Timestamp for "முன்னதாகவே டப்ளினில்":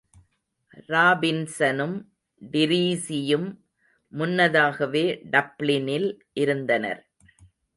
4.13-6.09